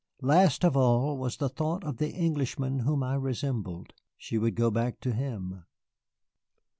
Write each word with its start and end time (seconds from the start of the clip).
Last 0.23 0.65
of 0.65 0.75
all 0.75 1.15
was 1.19 1.37
the 1.37 1.47
thought 1.47 1.83
of 1.83 1.97
the 1.97 2.09
Englishman 2.11 2.79
whom 2.79 3.03
I 3.03 3.13
resembled. 3.13 3.93
She 4.17 4.39
would 4.39 4.55
go 4.55 4.71
back 4.71 4.99
to 5.01 5.11
him. 5.13 5.61